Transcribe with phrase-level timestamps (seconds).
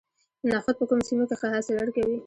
[0.49, 2.17] نخود په کومو سیمو کې ښه حاصل ورکوي؟